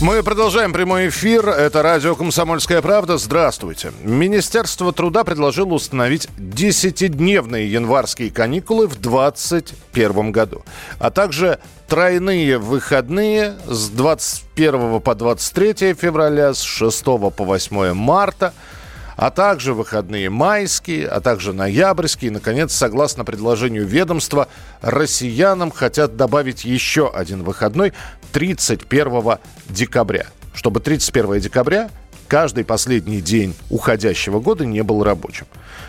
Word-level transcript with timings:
Мы 0.00 0.22
продолжаем 0.22 0.72
прямой 0.72 1.08
эфир. 1.08 1.48
Это 1.48 1.82
радио 1.82 2.14
«Комсомольская 2.14 2.80
правда». 2.82 3.18
Здравствуйте. 3.18 3.92
Министерство 4.04 4.92
труда 4.92 5.24
предложило 5.24 5.74
установить 5.74 6.28
10-дневные 6.38 7.66
январские 7.66 8.30
каникулы 8.30 8.86
в 8.86 8.94
2021 8.94 10.30
году, 10.30 10.64
а 11.00 11.10
также 11.10 11.58
тройные 11.88 12.58
выходные 12.58 13.56
с 13.66 13.88
21 13.88 15.00
по 15.00 15.16
23 15.16 15.94
февраля, 15.94 16.54
с 16.54 16.62
6 16.62 17.04
по 17.04 17.32
8 17.36 17.92
марта– 17.92 18.54
а 19.18 19.32
также 19.32 19.74
выходные 19.74 20.30
майские, 20.30 21.08
а 21.08 21.20
также 21.20 21.52
ноябрьские. 21.52 22.30
И, 22.30 22.32
наконец, 22.32 22.72
согласно 22.72 23.24
предложению 23.24 23.84
ведомства, 23.84 24.46
россиянам 24.80 25.72
хотят 25.72 26.16
добавить 26.16 26.64
еще 26.64 27.10
один 27.10 27.42
выходной 27.42 27.92
31 28.32 29.38
декабря. 29.68 30.28
Чтобы 30.54 30.78
31 30.78 31.40
декабря 31.40 31.90
каждый 32.28 32.64
последний 32.64 33.20
день 33.20 33.54
уходящего 33.70 34.38
года 34.38 34.64
не 34.64 34.82
был 34.82 35.02
рабочим. 35.02 35.46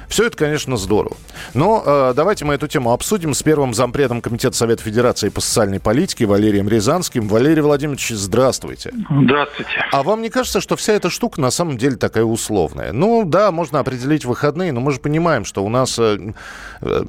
Все 0.10 0.26
это, 0.26 0.36
конечно, 0.36 0.76
здорово. 0.76 1.16
Но 1.54 1.84
э, 1.86 2.14
давайте 2.16 2.44
мы 2.44 2.56
эту 2.56 2.68
тему 2.68 2.94
обсудим 2.94 3.36
с 3.36 3.44
первым 3.44 3.76
зампредом 3.76 4.22
Комитета 4.22 4.58
Совета 4.58 4.82
Федерации 4.82 5.30
по 5.30 5.40
социальной 5.40 5.80
политике 5.80 6.26
Валерием 6.26 6.68
Рязанским. 6.68 7.28
Валерий 7.28 7.62
Владимирович, 7.62 8.10
здравствуйте. 8.10 8.92
Здравствуйте. 9.08 9.86
А 9.92 10.02
вам 10.02 10.24
не 10.24 10.30
кажется, 10.30 10.62
что 10.62 10.76
вся 10.76 10.94
эта 10.94 11.12
штука 11.12 11.40
на 11.40 11.52
самом 11.52 11.78
деле 11.78 11.96
такая 11.96 12.24
условная? 12.24 12.92
Ну 12.92 13.24
да, 13.24 13.52
можно 13.52 13.80
определить 13.80 14.26
выходные, 14.26 14.72
но 14.72 14.80
мы 14.80 14.94
же 14.94 15.00
понимаем, 15.00 15.46
что 15.46 15.64
у 15.64 15.70
нас 15.70 16.00
э, 16.00 16.34
э, 16.82 17.04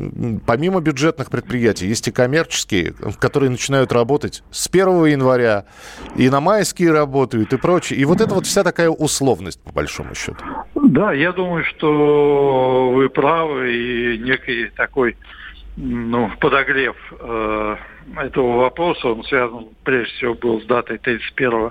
помимо 0.44 0.80
бюджетных 0.80 1.30
предприятий 1.30 1.86
есть 1.86 2.06
и 2.06 2.10
коммерческие, 2.10 2.92
которые 3.18 3.48
начинают 3.48 3.92
работать 3.92 4.42
с 4.50 4.68
1 4.68 5.06
января, 5.06 5.64
и 6.16 6.28
на 6.28 6.40
майские 6.40 6.92
работают, 6.92 7.54
и 7.54 7.56
прочее. 7.56 7.98
И 7.98 8.04
вот 8.04 8.20
это 8.20 8.34
вот 8.34 8.46
вся 8.46 8.62
такая 8.62 8.90
условность, 9.20 9.62
по 9.62 9.72
большому 9.72 10.14
счету. 10.14 10.42
Да, 10.74 11.12
я 11.12 11.32
думаю, 11.32 11.64
что 11.64 12.90
вы 12.94 13.08
правы, 13.08 13.72
и 13.72 14.18
некий 14.18 14.70
такой 14.76 15.16
ну, 15.76 16.30
подогрев 16.40 16.96
э, 17.18 17.76
этого 18.16 18.56
вопроса, 18.58 19.08
он 19.08 19.22
связан 19.24 19.68
прежде 19.84 20.12
всего 20.14 20.34
был 20.34 20.60
с 20.60 20.64
датой 20.64 20.98
31 20.98 21.70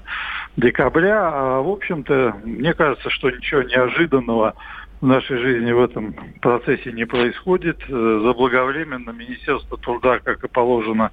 декабря. 0.58 1.30
А, 1.32 1.62
в 1.62 1.70
общем-то, 1.70 2.38
мне 2.44 2.74
кажется, 2.74 3.10
что 3.10 3.30
ничего 3.30 3.64
неожиданного 3.64 4.56
в 5.02 5.06
нашей 5.06 5.38
жизни 5.38 5.72
в 5.72 5.82
этом 5.82 6.16
процессе 6.42 6.92
не 6.92 7.06
происходит. 7.06 7.78
Э, 7.88 8.22
заблаговременно 8.24 9.12
Министерство 9.12 9.78
труда, 9.78 10.20
как 10.20 10.44
и 10.44 10.48
положено, 10.48 11.12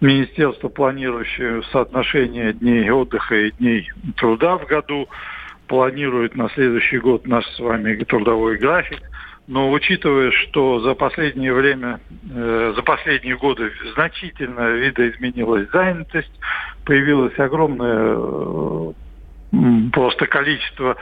Министерство, 0.00 0.68
планирующее 0.68 1.62
соотношение 1.72 2.52
дней 2.52 2.90
отдыха 2.90 3.34
и 3.34 3.50
дней 3.52 3.90
труда 4.16 4.58
в 4.58 4.66
году, 4.66 5.08
планирует 5.66 6.36
на 6.36 6.48
следующий 6.50 6.98
год 6.98 7.26
наш 7.26 7.44
с 7.46 7.58
вами 7.58 7.96
трудовой 8.04 8.58
график. 8.58 9.00
Но 9.48 9.70
учитывая, 9.70 10.32
что 10.32 10.80
за 10.80 10.94
последнее 10.94 11.54
время, 11.54 12.00
э, 12.34 12.72
за 12.74 12.82
последние 12.82 13.36
годы 13.36 13.70
значительно 13.94 14.70
видоизменилась 14.70 15.70
занятость, 15.70 16.32
появилось 16.84 17.38
огромное 17.38 18.16
э, 18.18 18.92
просто 19.92 20.26
количество 20.26 20.96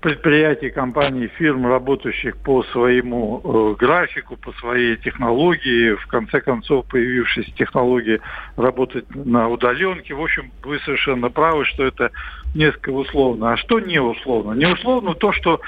предприятий, 0.00 0.70
компаний, 0.70 1.28
фирм, 1.36 1.66
работающих 1.66 2.36
по 2.38 2.62
своему 2.72 3.40
э, 3.42 3.76
графику, 3.78 4.36
по 4.36 4.52
своей 4.52 4.96
технологии, 4.96 5.94
в 5.94 6.06
конце 6.06 6.40
концов 6.40 6.86
появившись 6.86 7.52
технологии 7.54 8.20
работать 8.56 9.04
на 9.14 9.48
удаленке. 9.48 10.14
В 10.14 10.22
общем, 10.22 10.50
вы 10.62 10.78
совершенно 10.80 11.28
правы, 11.28 11.66
что 11.66 11.84
это 11.84 12.10
несколько 12.54 12.90
условно. 12.90 13.52
А 13.52 13.56
что 13.56 13.80
не 13.80 14.00
условно? 14.00 14.52
Не 14.52 14.66
условно 14.66 15.14
то, 15.14 15.32
что 15.32 15.60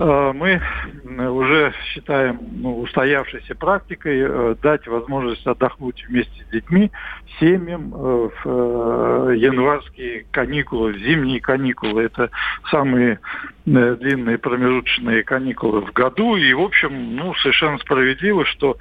Э, 0.00 0.32
мы 0.34 0.58
уже 1.28 1.74
считаем 1.92 2.40
ну, 2.52 2.80
устоявшейся 2.80 3.54
практикой 3.54 4.18
э, 4.18 4.54
дать 4.62 4.86
возможность 4.86 5.46
отдохнуть 5.46 6.02
вместе 6.08 6.42
с 6.48 6.50
детьми, 6.50 6.90
семьям 7.38 7.92
э, 7.94 8.30
в 8.42 9.32
январские 9.32 10.24
каникулы, 10.30 10.94
в 10.94 10.98
зимние 10.98 11.40
каникулы. 11.40 12.04
Это 12.04 12.30
самые 12.70 13.20
длинные 13.64 14.38
промежуточные 14.38 15.22
каникулы 15.22 15.82
в 15.82 15.92
году. 15.92 16.36
И, 16.36 16.52
в 16.52 16.60
общем, 16.60 17.16
ну, 17.16 17.34
совершенно 17.34 17.78
справедливо, 17.78 18.44
что 18.44 18.76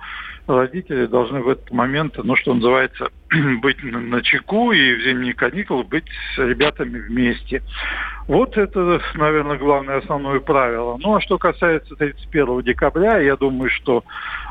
родители 0.48 1.06
должны 1.06 1.42
в 1.42 1.50
этот 1.50 1.72
момент, 1.72 2.16
ну, 2.18 2.36
что 2.36 2.54
называется, 2.54 3.10
быть 3.62 3.84
на 3.84 4.22
чеку 4.22 4.72
и 4.72 4.96
в 4.96 5.02
зимние 5.04 5.34
каникулы 5.34 5.84
быть 5.84 6.06
с 6.36 6.40
ребятами 6.40 7.00
вместе. 7.00 7.62
Вот 8.28 8.58
это, 8.58 9.02
наверное, 9.16 9.58
главное 9.58 9.98
основное 9.98 10.40
правило. 10.40 10.98
Ну, 11.00 11.16
а 11.16 11.22
что 11.22 11.38
касается 11.38 11.96
31 11.96 12.62
декабря, 12.62 13.20
я 13.20 13.36
думаю, 13.36 13.70
что, 13.70 14.04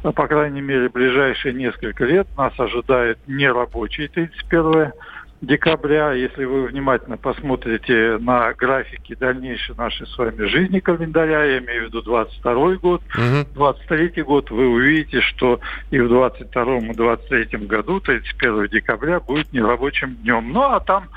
по 0.02 0.26
крайней 0.26 0.60
мере, 0.60 0.88
ближайшие 0.88 1.54
несколько 1.54 2.04
лет 2.04 2.26
нас 2.36 2.52
ожидает 2.58 3.18
нерабочий 3.26 4.08
31 4.08 4.92
декабря, 5.40 6.12
если 6.12 6.44
вы 6.44 6.66
внимательно 6.66 7.16
посмотрите 7.16 8.18
на 8.18 8.52
графики 8.54 9.14
дальнейшей 9.14 9.74
нашей 9.76 10.06
с 10.06 10.18
вами 10.18 10.44
жизни 10.44 10.80
календаря, 10.80 11.44
я 11.44 11.58
имею 11.58 11.84
в 11.84 11.86
виду 11.86 12.02
22 12.02 12.76
год, 12.76 13.02
угу. 13.14 13.48
23 13.54 14.22
год, 14.22 14.50
вы 14.50 14.68
увидите, 14.68 15.20
что 15.20 15.60
и 15.90 15.98
в 16.00 16.08
22 16.08 16.78
и 16.78 16.94
23 16.94 17.66
году 17.66 18.00
31 18.00 18.68
декабря 18.68 19.20
будет 19.20 19.52
нерабочим 19.52 20.16
днем. 20.16 20.52
Ну, 20.52 20.62
а 20.62 20.80
там 20.80 21.08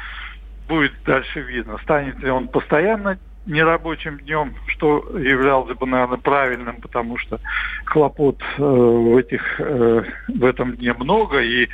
будет 0.68 0.94
дальше 1.06 1.42
видно, 1.42 1.78
станет 1.84 2.20
ли 2.20 2.30
он 2.30 2.48
постоянно 2.48 3.18
нерабочим 3.46 4.19
днем, 4.19 4.53
что 4.68 5.03
являлось 5.18 5.75
бы, 5.78 5.85
наверное, 5.88 6.18
правильным, 6.18 6.78
потому 6.81 7.18
что 7.18 7.40
хлопот 7.85 8.40
э, 8.57 8.62
в, 8.62 9.18
этих, 9.18 9.59
э, 9.59 10.03
в 10.28 10.46
этом 10.46 10.75
дне 10.75 10.94
много, 10.94 11.41
и 11.41 11.68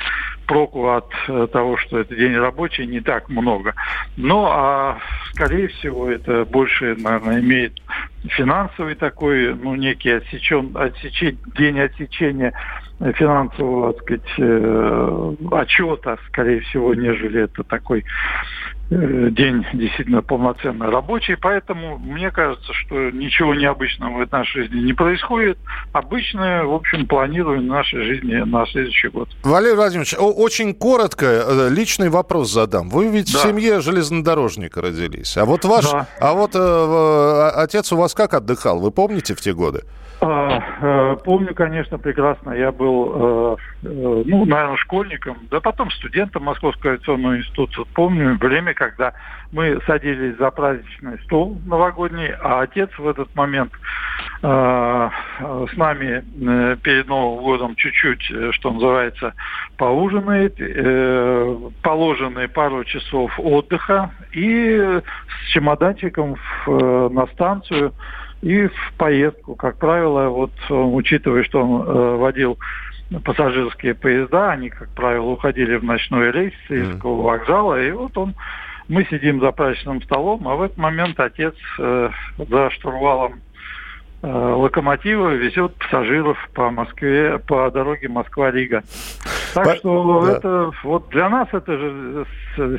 проку 0.46 0.88
от 0.88 1.12
э, 1.28 1.46
того, 1.52 1.76
что 1.76 1.98
это 1.98 2.14
день 2.14 2.36
рабочий, 2.36 2.86
не 2.86 3.00
так 3.00 3.28
много. 3.28 3.74
Но, 4.16 4.50
а, 4.50 4.98
скорее 5.32 5.68
всего, 5.68 6.10
это 6.10 6.46
больше, 6.46 6.96
наверное, 6.98 7.40
имеет 7.40 7.74
финансовый 8.30 8.94
такой, 8.94 9.54
ну, 9.54 9.74
некий 9.74 10.10
отсечен, 10.10 10.72
отсечен, 10.74 11.38
день 11.56 11.80
отсечения 11.80 12.54
финансового, 13.14 13.92
так 13.92 14.02
сказать, 14.02 15.38
отчета, 15.52 16.18
скорее 16.26 16.60
всего, 16.62 16.94
нежели 16.94 17.42
это 17.42 17.62
такой 17.62 18.04
день 18.90 19.66
действительно 19.74 20.22
полноценно 20.22 20.90
рабочий. 20.90 21.36
Поэтому 21.36 21.98
мне 21.98 22.30
кажется, 22.30 22.72
что 22.72 23.10
ничего 23.10 23.54
необычного 23.54 24.24
в 24.24 24.32
нашей 24.32 24.62
жизни 24.62 24.80
не 24.80 24.92
происходит. 24.94 25.58
Обычно, 25.92 26.64
в 26.64 26.74
общем, 26.74 27.06
планируем 27.06 27.66
нашей 27.66 28.02
жизни 28.02 28.36
на 28.36 28.66
следующий 28.66 29.08
год. 29.08 29.28
Валерий 29.42 29.76
Владимирович, 29.76 30.14
очень 30.18 30.74
коротко 30.74 31.26
э, 31.26 31.68
личный 31.70 32.08
вопрос 32.08 32.52
задам. 32.52 32.88
Вы 32.88 33.08
ведь 33.08 33.32
да. 33.32 33.38
в 33.38 33.42
семье 33.42 33.80
железнодорожника 33.80 34.80
родились. 34.80 35.36
А 35.36 35.44
вот 35.44 35.64
ваш, 35.64 35.90
да. 35.90 36.06
а 36.20 36.32
вот 36.32 36.52
э, 36.54 37.50
отец 37.56 37.92
у 37.92 37.96
вас 37.96 38.14
как 38.14 38.34
отдыхал? 38.34 38.80
Вы 38.80 38.90
помните 38.90 39.34
в 39.34 39.40
те 39.40 39.52
годы? 39.52 39.82
А, 40.20 40.60
э, 40.80 41.16
помню, 41.24 41.54
конечно, 41.54 41.96
прекрасно. 41.98 42.52
Я 42.52 42.72
был, 42.72 43.12
э, 43.14 43.56
э, 43.84 44.22
ну, 44.26 44.44
наверное, 44.46 44.76
школьником, 44.76 45.38
да 45.48 45.60
потом 45.60 45.90
студентом 45.92 46.44
Московского 46.44 46.94
авиационного 46.94 47.38
института. 47.38 47.84
Помню 47.94 48.36
время, 48.36 48.74
когда 48.78 49.12
мы 49.52 49.80
садились 49.86 50.36
за 50.38 50.50
праздничный 50.50 51.18
стол 51.24 51.60
новогодний, 51.66 52.32
а 52.40 52.62
отец 52.62 52.90
в 52.96 53.06
этот 53.06 53.34
момент 53.34 53.72
с 54.40 55.76
нами 55.76 56.22
перед 56.82 57.08
Новым 57.08 57.42
годом 57.42 57.74
чуть-чуть, 57.74 58.22
что 58.54 58.70
называется, 58.70 59.34
поужинает, 59.76 60.56
положенные 61.82 62.48
пару 62.48 62.84
часов 62.84 63.32
отдыха 63.38 64.10
и 64.32 65.00
с 65.42 65.48
чемоданчиком 65.48 66.36
на 66.66 67.26
станцию 67.34 67.92
и 68.42 68.66
в 68.68 68.92
поездку. 68.96 69.56
Как 69.56 69.78
правило, 69.78 70.28
вот 70.28 70.52
учитывая, 70.68 71.42
что 71.42 71.62
он 71.64 71.82
э, 71.82 72.16
водил 72.16 72.58
пассажирские 73.24 73.94
поезда, 73.94 74.52
они, 74.52 74.68
как 74.70 74.90
правило, 74.90 75.30
уходили 75.30 75.76
в 75.76 75.84
ночной 75.84 76.30
рейс 76.30 76.52
mm. 76.68 77.00
вокзала, 77.02 77.82
и 77.82 77.90
вот 77.90 78.16
он, 78.16 78.34
мы 78.88 79.04
сидим 79.10 79.40
за 79.40 79.52
праздничным 79.52 80.02
столом, 80.02 80.48
а 80.48 80.56
в 80.56 80.62
этот 80.62 80.78
момент 80.78 81.20
отец 81.20 81.54
э, 81.78 82.10
за 82.38 82.70
штурвалом 82.70 83.40
э, 84.22 84.26
локомотива 84.26 85.34
везет 85.34 85.74
пассажиров 85.74 86.38
по 86.54 86.70
Москве, 86.70 87.38
по 87.38 87.70
дороге 87.70 88.08
Москва-Рига. 88.08 88.82
Так 89.54 89.64
по... 89.64 89.74
что 89.76 90.26
да. 90.26 90.36
это 90.36 90.70
вот 90.82 91.08
для 91.10 91.28
нас 91.28 91.48
это 91.52 91.76
же 91.76 92.26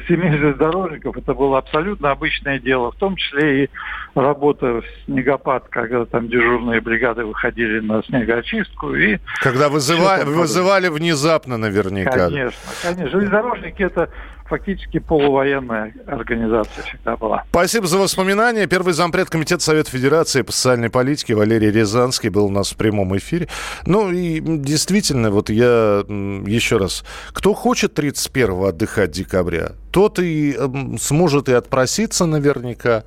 семей 0.07 0.31
железнодорожников 0.37 1.17
это 1.17 1.33
было 1.33 1.59
абсолютно 1.59 2.11
обычное 2.11 2.59
дело, 2.59 2.91
в 2.91 2.95
том 2.95 3.15
числе 3.15 3.65
и 3.65 3.69
работа 4.15 4.81
в 4.81 4.83
снегопад, 5.05 5.67
когда 5.69 6.05
там 6.05 6.27
дежурные 6.27 6.81
бригады 6.81 7.23
выходили 7.23 7.79
на 7.79 8.03
снегоочистку 8.03 8.93
и 8.95 9.19
когда 9.41 9.69
вызывали, 9.69 10.23
вызывали 10.23 10.87
внезапно 10.89 11.57
наверняка. 11.57 12.29
Конечно, 12.29 12.59
конечно. 12.81 13.09
Железнодорожники 13.09 13.83
это 13.83 14.09
фактически 14.49 14.99
полувоенная 14.99 15.93
организация 16.07 16.83
всегда 16.83 17.15
была. 17.15 17.43
Спасибо 17.49 17.87
за 17.87 17.97
воспоминания. 17.97 18.67
Первый 18.67 18.93
зампред 18.93 19.29
Комитета 19.29 19.63
Совета 19.63 19.91
Федерации 19.91 20.41
по 20.41 20.51
социальной 20.51 20.89
политике 20.89 21.35
Валерий 21.35 21.71
Рязанский 21.71 22.29
был 22.29 22.45
у 22.45 22.49
нас 22.49 22.71
в 22.71 22.75
прямом 22.75 23.15
эфире. 23.17 23.47
Ну 23.85 24.11
и 24.11 24.39
действительно, 24.39 25.31
вот 25.31 25.49
я 25.49 26.03
еще 26.07 26.77
раз, 26.77 27.05
кто 27.31 27.53
хочет 27.53 27.97
31-го 27.97 28.65
отдыхать 28.65 29.11
декабря, 29.11 29.73
тот 29.91 30.19
и 30.19 30.57
сможет 30.99 31.49
и 31.49 31.53
отпроситься 31.53 32.25
наверняка. 32.25 33.03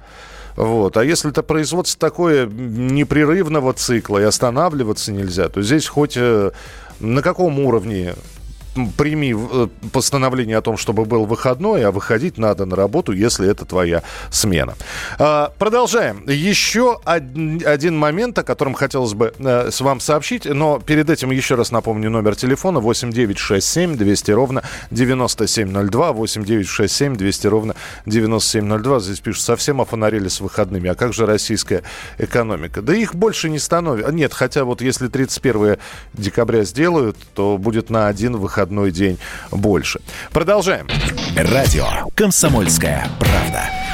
Вот. 0.56 0.96
А 0.96 1.04
если 1.04 1.30
это 1.30 1.42
производство 1.42 1.98
такое 1.98 2.46
непрерывного 2.46 3.72
цикла 3.72 4.18
и 4.18 4.24
останавливаться 4.24 5.12
нельзя, 5.12 5.48
то 5.48 5.62
здесь 5.62 5.86
хоть 5.86 6.16
э, 6.16 6.50
на 7.00 7.22
каком 7.22 7.58
уровне 7.58 8.14
прими 8.96 9.34
э, 9.34 9.68
постановление 9.92 10.56
о 10.56 10.62
том, 10.62 10.76
чтобы 10.76 11.04
был 11.04 11.26
выходной, 11.26 11.84
а 11.84 11.90
выходить 11.90 12.38
надо 12.38 12.64
на 12.64 12.76
работу, 12.76 13.12
если 13.12 13.48
это 13.48 13.64
твоя 13.64 14.02
смена. 14.30 14.74
А, 15.18 15.52
продолжаем. 15.58 16.24
Еще 16.26 16.98
один 17.04 17.96
момент, 17.96 18.38
о 18.38 18.42
котором 18.42 18.74
хотелось 18.74 19.14
бы 19.14 19.34
э, 19.38 19.70
с 19.70 19.80
вам 19.80 20.00
сообщить, 20.00 20.46
но 20.46 20.78
перед 20.78 21.10
этим 21.10 21.30
еще 21.30 21.54
раз 21.54 21.70
напомню 21.70 22.10
номер 22.10 22.34
телефона 22.34 22.80
8967 22.80 23.96
200 23.96 24.30
ровно 24.30 24.62
9702, 24.90 26.12
8967 26.12 27.16
200 27.16 27.46
ровно 27.46 27.74
9702. 28.06 29.00
Здесь 29.00 29.20
пишут, 29.20 29.42
совсем 29.42 29.80
офонарили 29.80 30.28
с 30.28 30.40
выходными. 30.40 30.88
А 30.88 30.94
как 30.94 31.12
же 31.12 31.26
российская 31.26 31.82
экономика? 32.18 32.80
Да 32.80 32.94
их 32.94 33.14
больше 33.14 33.50
не 33.50 33.58
становится. 33.58 34.12
Нет, 34.12 34.32
хотя 34.32 34.64
вот 34.64 34.80
если 34.80 35.08
31 35.08 35.76
декабря 36.14 36.64
сделают, 36.64 37.16
то 37.34 37.58
будет 37.58 37.90
на 37.90 38.08
один 38.08 38.36
выходной 38.36 38.61
выходной 38.62 38.92
день 38.92 39.18
больше. 39.50 40.00
Продолжаем. 40.32 40.86
Радио 41.36 41.86
«Комсомольская 42.14 43.08
правда». 43.18 43.91